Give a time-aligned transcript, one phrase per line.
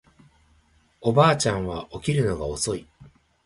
[0.99, 2.87] おばあちゃんは起きるのが遅い